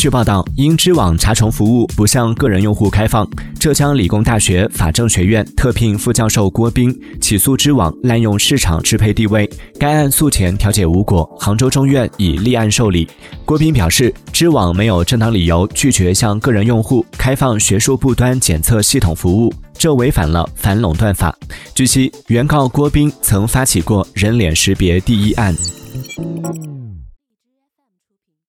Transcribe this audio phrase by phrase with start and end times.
[0.00, 9.46] 据报道因知网查重服务不向个人用户开放浙江理工大学法政学院特聘副教授郭斌起诉知网滥用市场支配地位
[9.78, 13.06] 该案诉前调解无果杭州中院已立案受理
[13.44, 21.36] 郭斌表示知网没有正当理由拒绝向个人用户开放学术不端检测系统服务这违反了反垄断法。
[21.74, 25.54] 据悉原告郭斌曾发起过人脸识别第一案。